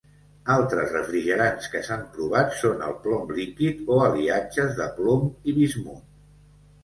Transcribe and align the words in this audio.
Altres 0.51 0.93
refrigerants 0.93 1.67
que 1.73 1.81
s'han 1.87 2.01
provat 2.15 2.55
són 2.61 2.81
el 2.87 2.95
plom 3.03 3.29
líquid 3.41 3.83
o 3.95 3.99
aliatges 4.05 4.73
de 4.79 4.87
plom 5.01 5.27
i 5.53 5.55
bismut. 5.59 6.01